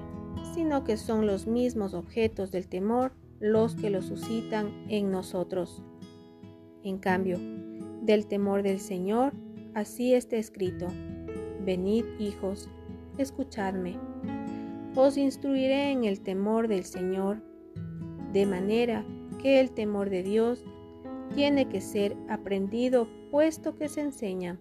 sino 0.54 0.84
que 0.84 0.96
son 0.96 1.26
los 1.26 1.46
mismos 1.46 1.94
objetos 1.94 2.50
del 2.50 2.68
temor 2.68 3.12
los 3.40 3.74
que 3.74 3.90
lo 3.90 4.02
suscitan 4.02 4.86
en 4.88 5.10
nosotros. 5.10 5.82
En 6.84 6.98
cambio, 6.98 7.38
del 8.02 8.26
temor 8.26 8.62
del 8.62 8.80
Señor, 8.80 9.32
así 9.74 10.12
está 10.12 10.36
escrito, 10.36 10.88
Venid 11.64 12.04
hijos, 12.18 12.68
escuchadme. 13.16 13.98
Os 14.94 15.16
instruiré 15.16 15.90
en 15.90 16.04
el 16.04 16.20
temor 16.20 16.68
del 16.68 16.84
Señor 16.84 17.42
de 18.32 18.46
manera 18.46 19.04
que 19.40 19.60
el 19.60 19.70
temor 19.70 20.10
de 20.10 20.22
Dios 20.22 20.64
tiene 21.34 21.68
que 21.68 21.80
ser 21.80 22.16
aprendido 22.28 23.08
puesto 23.30 23.76
que 23.76 23.88
se 23.88 24.00
enseña. 24.00 24.58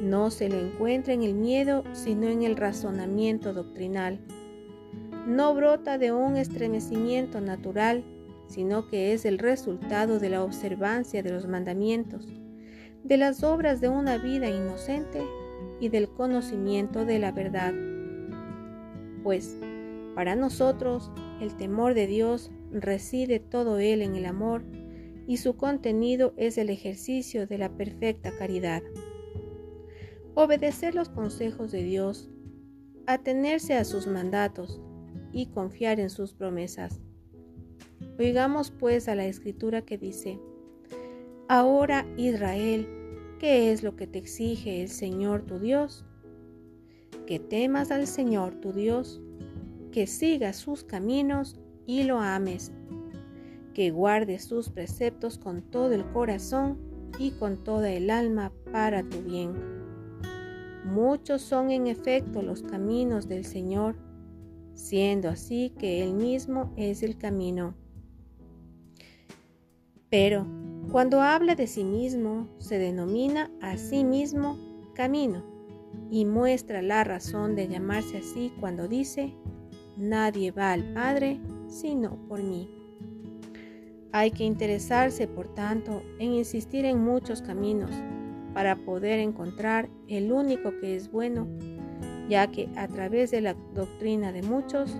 No 0.00 0.30
se 0.30 0.48
lo 0.48 0.58
encuentra 0.58 1.12
en 1.12 1.22
el 1.22 1.34
miedo, 1.34 1.84
sino 1.92 2.28
en 2.28 2.42
el 2.42 2.56
razonamiento 2.56 3.52
doctrinal. 3.52 4.20
No 5.26 5.54
brota 5.54 5.98
de 5.98 6.12
un 6.12 6.36
estremecimiento 6.36 7.40
natural, 7.40 8.04
sino 8.50 8.88
que 8.88 9.12
es 9.12 9.24
el 9.24 9.38
resultado 9.38 10.18
de 10.18 10.28
la 10.28 10.42
observancia 10.42 11.22
de 11.22 11.30
los 11.30 11.46
mandamientos, 11.46 12.26
de 13.04 13.16
las 13.16 13.44
obras 13.44 13.80
de 13.80 13.88
una 13.88 14.18
vida 14.18 14.50
inocente 14.50 15.22
y 15.78 15.88
del 15.88 16.08
conocimiento 16.08 17.04
de 17.04 17.20
la 17.20 17.30
verdad. 17.30 17.72
Pues, 19.22 19.56
para 20.16 20.34
nosotros, 20.34 21.12
el 21.40 21.56
temor 21.56 21.94
de 21.94 22.08
Dios 22.08 22.50
reside 22.72 23.38
todo 23.38 23.78
él 23.78 24.02
en 24.02 24.16
el 24.16 24.26
amor 24.26 24.64
y 25.28 25.36
su 25.36 25.56
contenido 25.56 26.34
es 26.36 26.58
el 26.58 26.70
ejercicio 26.70 27.46
de 27.46 27.56
la 27.56 27.76
perfecta 27.76 28.32
caridad. 28.36 28.82
Obedecer 30.34 30.96
los 30.96 31.08
consejos 31.08 31.70
de 31.70 31.84
Dios, 31.84 32.28
atenerse 33.06 33.74
a 33.74 33.84
sus 33.84 34.08
mandatos 34.08 34.80
y 35.32 35.46
confiar 35.46 36.00
en 36.00 36.10
sus 36.10 36.34
promesas. 36.34 37.00
Oigamos 38.20 38.70
pues 38.70 39.08
a 39.08 39.14
la 39.14 39.24
escritura 39.24 39.80
que 39.80 39.96
dice, 39.96 40.38
Ahora 41.48 42.06
Israel, 42.18 42.86
¿qué 43.38 43.72
es 43.72 43.82
lo 43.82 43.96
que 43.96 44.06
te 44.06 44.18
exige 44.18 44.82
el 44.82 44.90
Señor 44.90 45.40
tu 45.46 45.58
Dios? 45.58 46.04
Que 47.26 47.38
temas 47.38 47.90
al 47.90 48.06
Señor 48.06 48.56
tu 48.56 48.74
Dios 48.74 49.22
que 49.90 50.06
sigas 50.06 50.56
sus 50.56 50.84
caminos 50.84 51.58
y 51.86 52.02
lo 52.02 52.20
ames, 52.20 52.72
que 53.72 53.90
guardes 53.90 54.44
sus 54.44 54.68
preceptos 54.68 55.38
con 55.38 55.62
todo 55.62 55.92
el 55.92 56.04
corazón 56.12 56.78
y 57.18 57.30
con 57.30 57.64
toda 57.64 57.90
el 57.90 58.10
alma 58.10 58.52
para 58.70 59.02
tu 59.02 59.22
bien. 59.22 59.54
Muchos 60.84 61.40
son 61.40 61.70
en 61.70 61.86
efecto 61.86 62.42
los 62.42 62.60
caminos 62.60 63.28
del 63.28 63.46
Señor, 63.46 63.96
siendo 64.74 65.30
así 65.30 65.72
que 65.78 66.02
Él 66.02 66.12
mismo 66.12 66.74
es 66.76 67.02
el 67.02 67.16
camino. 67.16 67.80
Pero 70.10 70.46
cuando 70.90 71.22
habla 71.22 71.54
de 71.54 71.66
sí 71.66 71.84
mismo, 71.84 72.48
se 72.58 72.78
denomina 72.78 73.50
a 73.60 73.76
sí 73.76 74.04
mismo 74.04 74.58
camino 74.94 75.44
y 76.10 76.24
muestra 76.24 76.82
la 76.82 77.04
razón 77.04 77.54
de 77.54 77.68
llamarse 77.68 78.18
así 78.18 78.52
cuando 78.58 78.88
dice, 78.88 79.34
Nadie 79.96 80.50
va 80.50 80.72
al 80.72 80.92
Padre 80.94 81.40
sino 81.68 82.16
por 82.26 82.42
mí. 82.42 82.68
Hay 84.12 84.32
que 84.32 84.44
interesarse, 84.44 85.28
por 85.28 85.54
tanto, 85.54 86.02
en 86.18 86.32
insistir 86.32 86.84
en 86.84 86.98
muchos 86.98 87.42
caminos 87.42 87.90
para 88.52 88.74
poder 88.74 89.20
encontrar 89.20 89.88
el 90.08 90.32
único 90.32 90.72
que 90.80 90.96
es 90.96 91.12
bueno, 91.12 91.46
ya 92.28 92.50
que 92.50 92.68
a 92.76 92.88
través 92.88 93.30
de 93.30 93.40
la 93.40 93.54
doctrina 93.74 94.32
de 94.32 94.42
muchos 94.42 94.96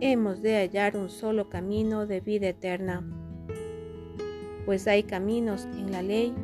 hemos 0.00 0.42
de 0.42 0.56
hallar 0.56 0.96
un 0.96 1.08
solo 1.08 1.48
camino 1.48 2.06
de 2.06 2.20
vida 2.20 2.48
eterna. 2.48 3.04
Pues 4.68 4.86
hay 4.86 5.02
caminos 5.02 5.64
en 5.78 5.92
la 5.92 6.02
ley, 6.02 6.34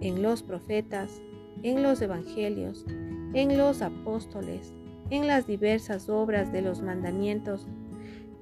en 0.00 0.22
los 0.22 0.42
profetas, 0.42 1.22
en 1.62 1.84
los 1.84 2.02
evangelios, 2.02 2.84
en 3.32 3.56
los 3.56 3.80
apóstoles, 3.80 4.72
en 5.10 5.28
las 5.28 5.46
diversas 5.46 6.08
obras 6.08 6.50
de 6.50 6.62
los 6.62 6.82
mandamientos, 6.82 7.68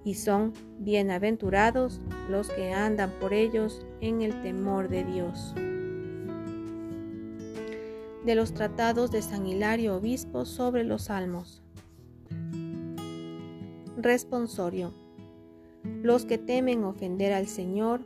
y 0.02 0.14
son 0.14 0.54
bienaventurados 0.78 2.00
los 2.30 2.48
que 2.48 2.72
andan 2.72 3.10
por 3.20 3.34
ellos 3.34 3.84
en 4.00 4.22
el 4.22 4.40
temor 4.40 4.88
de 4.88 5.04
Dios. 5.04 5.54
De 8.24 8.34
los 8.34 8.54
tratados 8.54 9.10
de 9.10 9.20
San 9.20 9.46
Hilario 9.46 9.96
Obispo 9.96 10.46
sobre 10.46 10.84
los 10.84 11.02
Salmos. 11.02 11.62
Responsorio. 13.98 14.94
Los 16.02 16.24
que 16.24 16.38
temen 16.38 16.82
ofender 16.84 17.34
al 17.34 17.46
Señor 17.46 18.00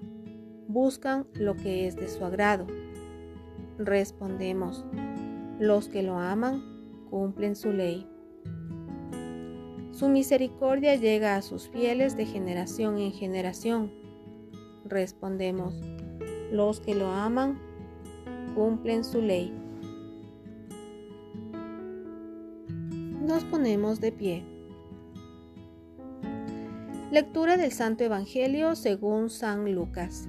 buscan 0.72 1.26
lo 1.34 1.56
que 1.56 1.86
es 1.86 1.96
de 1.96 2.08
su 2.08 2.24
agrado. 2.24 2.66
Respondemos. 3.78 4.84
Los 5.58 5.88
que 5.88 6.02
lo 6.02 6.18
aman 6.18 6.62
cumplen 7.10 7.56
su 7.56 7.72
ley. 7.72 8.08
Su 9.92 10.08
misericordia 10.08 10.96
llega 10.96 11.36
a 11.36 11.42
sus 11.42 11.68
fieles 11.68 12.16
de 12.16 12.26
generación 12.26 12.98
en 12.98 13.12
generación. 13.12 13.92
Respondemos, 14.84 15.74
los 16.50 16.80
que 16.80 16.94
lo 16.94 17.08
aman 17.08 17.58
cumplen 18.54 19.04
su 19.04 19.20
ley. 19.20 19.52
Nos 23.26 23.44
ponemos 23.44 24.00
de 24.00 24.12
pie. 24.12 24.44
Lectura 27.10 27.56
del 27.58 27.72
Santo 27.72 28.04
Evangelio 28.04 28.74
según 28.74 29.28
San 29.28 29.74
Lucas. 29.74 30.28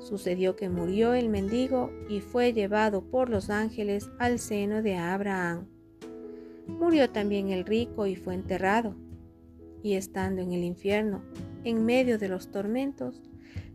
Sucedió 0.00 0.56
que 0.56 0.70
murió 0.70 1.12
el 1.12 1.28
mendigo 1.28 1.90
y 2.08 2.20
fue 2.20 2.52
llevado 2.52 3.02
por 3.02 3.28
los 3.28 3.50
ángeles 3.50 4.10
al 4.18 4.38
seno 4.38 4.82
de 4.82 4.96
Abraham. 4.96 5.66
Murió 6.66 7.10
también 7.10 7.50
el 7.50 7.64
rico 7.64 8.06
y 8.06 8.16
fue 8.16 8.34
enterrado. 8.34 8.96
Y 9.82 9.94
estando 9.94 10.40
en 10.40 10.52
el 10.52 10.64
infierno, 10.64 11.22
en 11.64 11.84
medio 11.84 12.18
de 12.18 12.28
los 12.28 12.50
tormentos, 12.50 13.22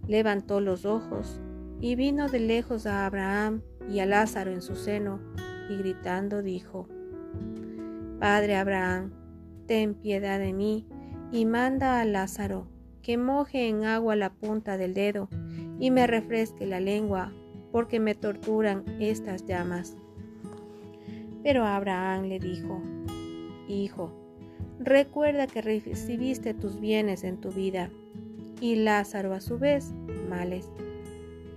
levantó 0.07 0.61
los 0.61 0.85
ojos 0.85 1.39
y 1.79 1.95
vino 1.95 2.27
de 2.27 2.39
lejos 2.39 2.87
a 2.87 3.05
Abraham 3.05 3.61
y 3.89 3.99
a 3.99 4.05
Lázaro 4.05 4.51
en 4.51 4.61
su 4.61 4.75
seno, 4.75 5.19
y 5.69 5.77
gritando 5.77 6.41
dijo, 6.41 6.87
Padre 8.19 8.55
Abraham, 8.55 9.11
ten 9.67 9.93
piedad 9.93 10.39
de 10.39 10.53
mí, 10.53 10.87
y 11.31 11.45
manda 11.45 11.99
a 11.99 12.05
Lázaro 12.05 12.67
que 13.01 13.17
moje 13.17 13.67
en 13.67 13.83
agua 13.83 14.15
la 14.15 14.33
punta 14.33 14.77
del 14.77 14.95
dedo 14.95 15.29
y 15.79 15.91
me 15.91 16.07
refresque 16.07 16.65
la 16.65 16.79
lengua, 16.79 17.31
porque 17.71 17.99
me 17.99 18.15
torturan 18.15 18.83
estas 18.99 19.45
llamas. 19.45 19.97
Pero 21.43 21.65
Abraham 21.65 22.25
le 22.25 22.39
dijo, 22.39 22.81
Hijo, 23.67 24.11
recuerda 24.79 25.47
que 25.47 25.61
recibiste 25.61 26.53
tus 26.53 26.79
bienes 26.79 27.23
en 27.23 27.37
tu 27.37 27.51
vida, 27.51 27.89
y 28.61 28.75
Lázaro 28.75 29.33
a 29.33 29.41
su 29.41 29.57
vez 29.57 29.93
males. 30.29 30.69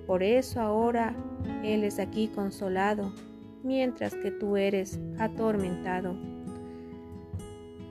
Por 0.06 0.22
eso 0.22 0.60
ahora 0.60 1.14
él 1.62 1.84
es 1.84 1.98
aquí 1.98 2.28
consolado, 2.28 3.12
mientras 3.62 4.14
que 4.14 4.30
tú 4.30 4.56
eres 4.56 4.98
atormentado. 5.18 6.16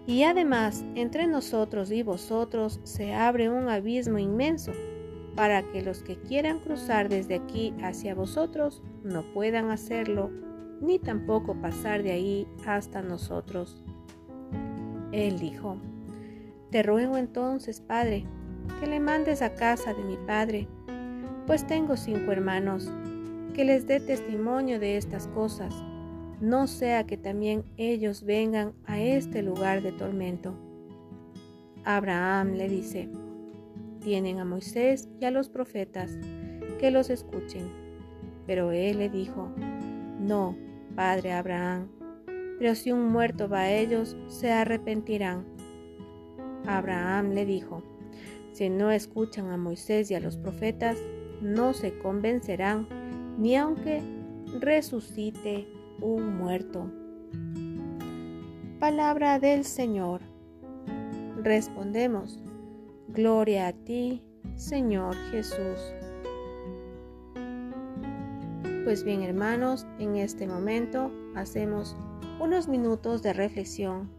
Y 0.05 0.23
además, 0.23 0.83
entre 0.95 1.27
nosotros 1.27 1.91
y 1.91 2.01
vosotros 2.01 2.79
se 2.83 3.13
abre 3.13 3.49
un 3.49 3.67
abismo 3.67 4.17
inmenso, 4.17 4.71
para 5.37 5.61
que 5.61 5.83
los 5.83 6.01
que 6.01 6.17
quieran 6.17 6.59
cruzar 6.59 7.09
desde 7.09 7.35
aquí 7.35 7.71
hacia 7.83 8.15
vosotros 8.15 8.81
no 9.03 9.21
puedan 9.35 9.69
hacerlo, 9.69 10.31
ni 10.81 10.97
tampoco 10.97 11.53
pasar 11.61 12.01
de 12.01 12.11
ahí 12.11 12.47
hasta 12.65 13.03
nosotros. 13.03 13.83
Él 15.11 15.37
dijo, 15.37 15.77
Te 16.71 16.81
ruego 16.81 17.17
entonces, 17.17 17.81
Padre, 17.81 18.25
que 18.79 18.87
le 18.87 18.99
mandes 18.99 19.43
a 19.43 19.53
casa 19.53 19.93
de 19.93 20.03
mi 20.03 20.17
Padre, 20.17 20.67
pues 21.45 21.67
tengo 21.67 21.97
cinco 21.97 22.31
hermanos, 22.31 22.91
que 23.53 23.63
les 23.63 23.85
dé 23.85 23.99
testimonio 23.99 24.79
de 24.79 24.97
estas 24.97 25.27
cosas, 25.27 25.71
no 26.41 26.65
sea 26.65 27.05
que 27.05 27.15
también 27.15 27.63
ellos 27.77 28.23
vengan 28.23 28.73
a 28.87 28.99
este 28.99 29.43
lugar 29.43 29.83
de 29.83 29.91
tormento. 29.91 30.55
Abraham 31.83 32.53
le 32.53 32.67
dice, 32.67 33.07
tienen 33.99 34.39
a 34.39 34.45
Moisés 34.45 35.09
y 35.19 35.25
a 35.25 35.31
los 35.31 35.49
profetas, 35.49 36.17
que 36.79 36.91
los 36.91 37.09
escuchen. 37.09 37.71
Pero 38.45 38.71
él 38.71 38.99
le 38.99 39.09
dijo, 39.09 39.51
no, 40.19 40.55
padre 40.95 41.33
Abraham, 41.33 41.89
pero 42.59 42.73
si 42.75 42.91
un 42.91 43.11
muerto 43.11 43.47
va 43.47 43.61
a 43.61 43.71
ellos, 43.71 44.17
se 44.27 44.51
arrepentirán. 44.51 45.45
Abraham 46.65 47.31
le 47.31 47.45
dijo, 47.45 47.83
si 48.51 48.69
no 48.69 48.91
escuchan 48.91 49.51
a 49.51 49.57
Moisés 49.57 50.09
y 50.09 50.15
a 50.15 50.19
los 50.19 50.37
profetas, 50.37 50.97
no 51.41 51.73
se 51.73 51.97
convencerán, 51.99 52.87
ni 53.37 53.55
aunque 53.55 54.01
resucite 54.59 55.67
un 56.01 56.37
muerto. 56.37 56.91
Palabra 58.79 59.39
del 59.39 59.63
Señor. 59.63 60.21
Respondemos, 61.43 62.39
Gloria 63.09 63.67
a 63.67 63.73
ti, 63.73 64.21
Señor 64.55 65.15
Jesús. 65.31 65.79
Pues 68.83 69.05
bien, 69.05 69.21
hermanos, 69.21 69.87
en 69.97 70.17
este 70.17 70.45
momento 70.45 71.09
hacemos 71.33 71.95
unos 72.41 72.67
minutos 72.67 73.23
de 73.23 73.31
reflexión, 73.31 74.09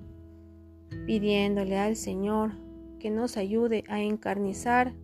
pidiéndole 1.07 1.79
al 1.79 1.96
Señor 1.96 2.53
que 2.98 3.11
nos 3.11 3.37
ayude 3.37 3.85
a 3.88 4.01
encarnizar 4.01 4.94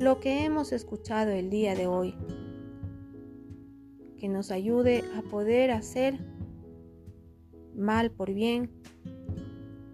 lo 0.00 0.18
que 0.18 0.44
hemos 0.44 0.72
escuchado 0.72 1.30
el 1.30 1.48
día 1.48 1.76
de 1.76 1.86
hoy, 1.86 2.16
que 4.18 4.28
nos 4.28 4.50
ayude 4.50 5.04
a 5.16 5.22
poder 5.22 5.70
hacer 5.70 6.18
mal 7.76 8.10
por 8.10 8.34
bien, 8.34 8.68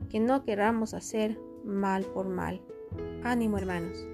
que 0.09 0.19
no 0.19 0.45
queramos 0.45 0.95
hacer 0.95 1.39
mal 1.63 2.05
por 2.05 2.29
mal. 2.29 2.63
Ánimo 3.25 3.59
hermanos. 3.59 4.07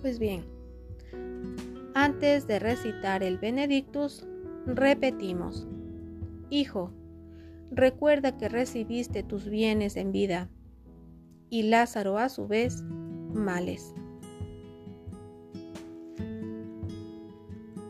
Pues 0.00 0.18
bien, 0.18 0.44
antes 1.94 2.46
de 2.46 2.58
recitar 2.58 3.22
el 3.22 3.36
Benedictus, 3.36 4.26
repetimos, 4.64 5.66
Hijo, 6.50 6.92
recuerda 7.70 8.38
que 8.38 8.48
recibiste 8.48 9.22
tus 9.22 9.48
bienes 9.48 9.96
en 9.96 10.12
vida, 10.12 10.48
y 11.50 11.64
Lázaro 11.64 12.16
a 12.16 12.30
su 12.30 12.46
vez 12.46 12.82
males. 13.34 13.94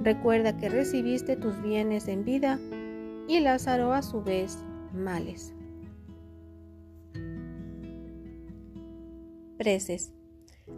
recuerda 0.00 0.56
que 0.56 0.68
recibiste 0.68 1.36
tus 1.36 1.60
bienes 1.62 2.08
en 2.08 2.24
vida 2.24 2.58
y 3.28 3.40
Lázaro 3.40 3.92
a 3.92 4.02
su 4.02 4.22
vez 4.22 4.58
males. 4.92 5.54
Preces. 9.58 10.12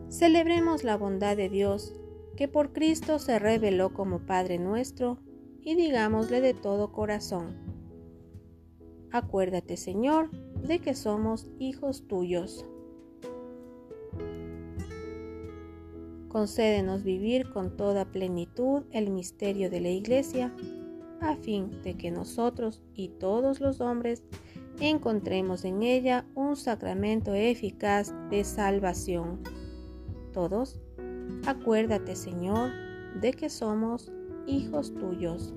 Celebremos 0.09 0.85
la 0.85 0.97
bondad 0.97 1.37
de 1.37 1.49
Dios 1.49 1.95
que 2.37 2.49
por 2.49 2.73
Cristo 2.73 3.19
se 3.19 3.39
reveló 3.39 3.93
como 3.93 4.21
Padre 4.21 4.59
nuestro, 4.59 5.19
y 5.61 5.77
digámosle 5.77 6.41
de 6.43 6.53
todo 6.53 6.93
corazón, 6.93 7.57
acuérdate 9.11 9.79
Señor 9.79 10.31
de 10.61 10.79
que 10.81 10.95
somos 10.95 11.49
hijos 11.59 12.07
tuyos. 12.07 12.67
Concédenos 16.35 17.05
vivir 17.05 17.49
con 17.53 17.77
toda 17.77 18.07
plenitud 18.07 18.83
el 18.91 19.09
misterio 19.13 19.71
de 19.71 19.81
la 19.81 19.91
Iglesia, 19.91 20.53
a 21.21 21.37
fin 21.37 21.81
de 21.85 21.95
que 21.95 22.11
nosotros 22.11 22.83
y 22.93 23.11
todos 23.11 23.61
los 23.61 23.81
hombres 23.81 24.25
encontremos 24.81 25.65
en 25.65 25.85
ella 25.85 26.27
un 26.35 26.57
sacramento 26.57 27.35
eficaz 27.35 28.13
de 28.31 28.43
salvación. 28.43 29.45
Todos, 30.33 30.81
acuérdate 31.47 32.17
Señor 32.17 32.73
de 33.21 33.31
que 33.31 33.49
somos 33.49 34.11
hijos 34.49 34.93
tuyos. 34.93 35.55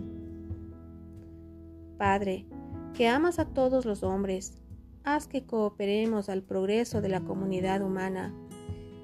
Padre, 1.97 2.45
que 2.93 3.07
amas 3.07 3.39
a 3.39 3.45
todos 3.45 3.85
los 3.85 4.03
hombres, 4.03 4.61
haz 5.03 5.27
que 5.27 5.43
cooperemos 5.43 6.29
al 6.29 6.43
progreso 6.43 7.01
de 7.01 7.09
la 7.09 7.21
comunidad 7.21 7.81
humana 7.81 8.31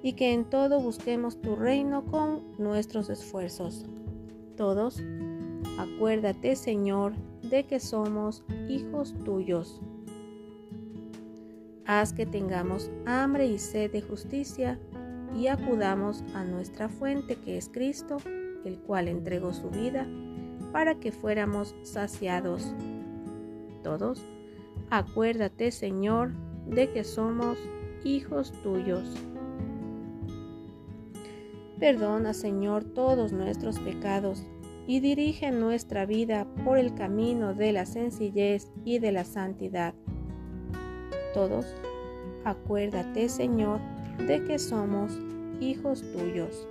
y 0.03 0.13
que 0.13 0.33
en 0.33 0.43
todo 0.43 0.81
busquemos 0.81 1.41
tu 1.41 1.55
reino 1.55 2.05
con 2.05 2.43
nuestros 2.59 3.09
esfuerzos. 3.09 3.85
Todos, 4.57 5.01
acuérdate 5.79 6.57
Señor 6.57 7.13
de 7.41 7.63
que 7.63 7.79
somos 7.79 8.43
hijos 8.67 9.15
tuyos. 9.23 9.81
Haz 11.85 12.13
que 12.13 12.25
tengamos 12.25 12.91
hambre 13.05 13.47
y 13.47 13.57
sed 13.57 13.91
de 13.91 14.01
justicia 14.01 14.77
y 15.35 15.47
acudamos 15.47 16.23
a 16.35 16.43
nuestra 16.43 16.89
fuente 16.89 17.37
que 17.37 17.57
es 17.57 17.69
Cristo, 17.69 18.17
el 18.65 18.77
cual 18.79 19.07
entregó 19.07 19.53
su 19.53 19.69
vida 19.69 20.05
para 20.73 20.95
que 20.95 21.13
fuéramos 21.13 21.75
saciados. 21.83 22.73
Todos, 23.83 24.21
acuérdate 24.89 25.71
Señor 25.71 26.31
de 26.67 26.91
que 26.91 27.05
somos 27.05 27.57
hijos 28.03 28.51
tuyos. 28.63 29.15
Perdona 31.83 32.33
Señor 32.33 32.85
todos 32.85 33.33
nuestros 33.33 33.77
pecados 33.77 34.47
y 34.87 35.01
dirige 35.01 35.51
nuestra 35.51 36.05
vida 36.05 36.47
por 36.63 36.77
el 36.77 36.95
camino 36.95 37.53
de 37.53 37.73
la 37.73 37.85
sencillez 37.85 38.71
y 38.85 38.99
de 38.99 39.11
la 39.11 39.25
santidad. 39.25 39.93
Todos, 41.33 41.65
acuérdate 42.45 43.27
Señor 43.27 43.81
de 44.25 44.45
que 44.45 44.59
somos 44.59 45.11
hijos 45.59 46.09
tuyos. 46.13 46.69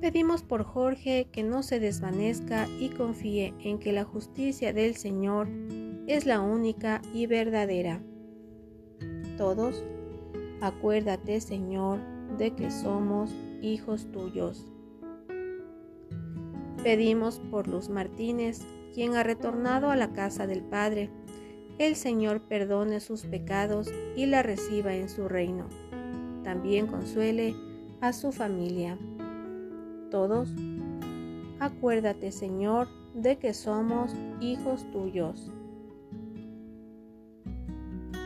Pedimos 0.00 0.42
por 0.42 0.64
Jorge 0.64 1.28
que 1.30 1.42
no 1.42 1.62
se 1.62 1.80
desvanezca 1.80 2.66
y 2.78 2.88
confíe 2.88 3.52
en 3.60 3.78
que 3.78 3.92
la 3.92 4.04
justicia 4.04 4.72
del 4.72 4.96
Señor 4.96 5.48
es 6.06 6.24
la 6.24 6.40
única 6.40 7.02
y 7.12 7.26
verdadera. 7.26 8.00
Todos, 9.36 9.84
acuérdate 10.62 11.42
Señor 11.42 12.09
de 12.40 12.54
que 12.54 12.70
somos 12.70 13.30
hijos 13.60 14.10
tuyos. 14.12 14.66
Pedimos 16.82 17.38
por 17.50 17.68
Luz 17.68 17.90
Martínez, 17.90 18.62
quien 18.94 19.14
ha 19.14 19.22
retornado 19.22 19.90
a 19.90 19.96
la 19.96 20.14
casa 20.14 20.46
del 20.46 20.62
Padre. 20.62 21.10
El 21.78 21.96
Señor 21.96 22.40
perdone 22.40 23.00
sus 23.00 23.26
pecados 23.26 23.92
y 24.16 24.24
la 24.24 24.42
reciba 24.42 24.94
en 24.94 25.10
su 25.10 25.28
reino. 25.28 25.68
También 26.42 26.86
consuele 26.86 27.54
a 28.00 28.14
su 28.14 28.32
familia. 28.32 28.98
Todos, 30.10 30.48
acuérdate 31.58 32.32
Señor 32.32 32.88
de 33.12 33.38
que 33.38 33.52
somos 33.52 34.16
hijos 34.40 34.90
tuyos. 34.92 35.52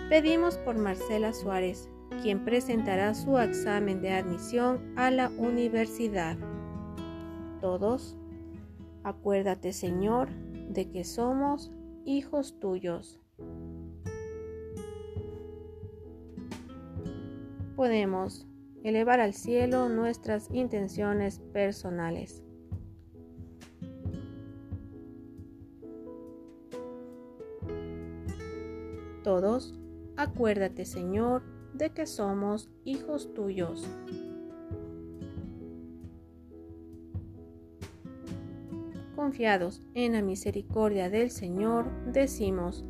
Pedimos 0.08 0.56
por 0.58 0.76
Marcela 0.76 1.32
Suárez, 1.32 1.88
quien 2.22 2.44
presentará 2.44 3.14
su 3.14 3.38
examen 3.38 4.00
de 4.00 4.12
admisión 4.12 4.92
a 4.96 5.10
la 5.10 5.28
universidad. 5.30 6.36
Todos, 7.60 8.16
acuérdate 9.02 9.72
Señor 9.72 10.28
de 10.68 10.90
que 10.90 11.04
somos 11.04 11.72
hijos 12.04 12.58
tuyos. 12.60 13.20
Podemos 17.76 18.46
elevar 18.82 19.20
al 19.20 19.32
cielo 19.32 19.88
nuestras 19.88 20.50
intenciones 20.50 21.40
personales. 21.52 22.42
Todos, 29.22 29.74
acuérdate 30.16 30.84
Señor 30.84 31.53
de 31.74 31.90
que 31.90 32.06
somos 32.06 32.70
hijos 32.84 33.34
tuyos. 33.34 33.86
Confiados 39.16 39.82
en 39.94 40.12
la 40.12 40.22
misericordia 40.22 41.10
del 41.10 41.30
Señor, 41.30 41.86
decimos, 42.12 42.84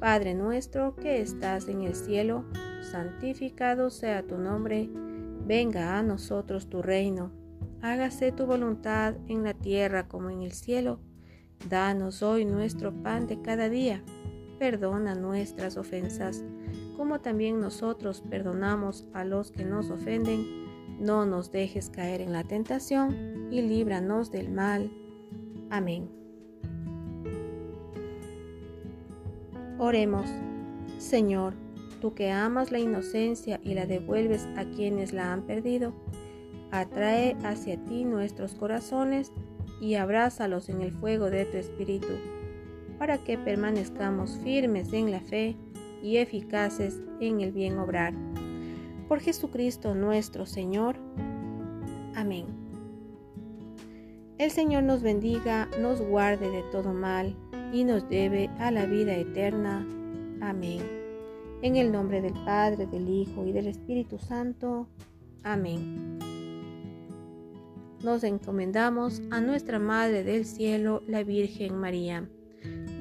Padre 0.00 0.34
nuestro 0.34 0.96
que 0.96 1.20
estás 1.20 1.68
en 1.68 1.82
el 1.82 1.94
cielo, 1.94 2.44
santificado 2.82 3.90
sea 3.90 4.22
tu 4.22 4.38
nombre, 4.38 4.88
venga 5.46 5.98
a 5.98 6.02
nosotros 6.02 6.68
tu 6.68 6.82
reino, 6.82 7.30
hágase 7.82 8.32
tu 8.32 8.46
voluntad 8.46 9.14
en 9.28 9.42
la 9.42 9.54
tierra 9.54 10.08
como 10.08 10.30
en 10.30 10.42
el 10.42 10.52
cielo. 10.52 11.00
Danos 11.68 12.22
hoy 12.22 12.44
nuestro 12.44 12.92
pan 13.02 13.26
de 13.26 13.40
cada 13.40 13.68
día, 13.68 14.02
perdona 14.58 15.14
nuestras 15.14 15.76
ofensas 15.76 16.44
como 16.96 17.20
también 17.20 17.60
nosotros 17.60 18.22
perdonamos 18.28 19.06
a 19.12 19.24
los 19.24 19.50
que 19.50 19.64
nos 19.64 19.90
ofenden, 19.90 20.64
no 21.00 21.26
nos 21.26 21.50
dejes 21.50 21.90
caer 21.90 22.20
en 22.20 22.32
la 22.32 22.44
tentación 22.44 23.48
y 23.50 23.62
líbranos 23.62 24.30
del 24.30 24.50
mal. 24.50 24.90
Amén. 25.70 26.08
Oremos, 29.78 30.30
Señor, 30.98 31.54
tú 32.00 32.14
que 32.14 32.30
amas 32.30 32.70
la 32.70 32.78
inocencia 32.78 33.60
y 33.62 33.74
la 33.74 33.86
devuelves 33.86 34.46
a 34.56 34.64
quienes 34.64 35.12
la 35.12 35.32
han 35.32 35.42
perdido, 35.42 35.92
atrae 36.70 37.36
hacia 37.44 37.76
ti 37.84 38.04
nuestros 38.04 38.54
corazones 38.54 39.32
y 39.80 39.94
abrázalos 39.94 40.68
en 40.68 40.80
el 40.80 40.92
fuego 40.92 41.30
de 41.30 41.44
tu 41.44 41.56
espíritu, 41.56 42.14
para 42.98 43.18
que 43.18 43.36
permanezcamos 43.36 44.38
firmes 44.42 44.92
en 44.92 45.10
la 45.10 45.20
fe 45.20 45.56
y 46.04 46.18
eficaces 46.18 47.00
en 47.18 47.40
el 47.40 47.50
bien 47.50 47.78
obrar. 47.78 48.12
Por 49.08 49.20
Jesucristo 49.20 49.94
nuestro 49.94 50.44
Señor. 50.44 50.96
Amén. 52.14 52.46
El 54.36 54.50
Señor 54.50 54.82
nos 54.82 55.02
bendiga, 55.02 55.68
nos 55.80 56.02
guarde 56.02 56.50
de 56.50 56.62
todo 56.70 56.92
mal 56.92 57.34
y 57.72 57.84
nos 57.84 58.06
lleve 58.08 58.50
a 58.58 58.70
la 58.70 58.84
vida 58.84 59.16
eterna. 59.16 59.86
Amén. 60.42 60.82
En 61.62 61.76
el 61.76 61.90
nombre 61.90 62.20
del 62.20 62.34
Padre, 62.44 62.86
del 62.86 63.08
Hijo 63.08 63.46
y 63.46 63.52
del 63.52 63.68
Espíritu 63.68 64.18
Santo. 64.18 64.88
Amén. 65.42 66.18
Nos 68.02 68.22
encomendamos 68.24 69.22
a 69.30 69.40
nuestra 69.40 69.78
Madre 69.78 70.24
del 70.24 70.44
Cielo, 70.44 71.02
la 71.06 71.22
Virgen 71.22 71.78
María. 71.78 72.28